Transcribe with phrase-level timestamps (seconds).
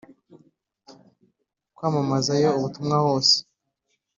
[1.75, 3.35] kwamamazayo ubutumwa hose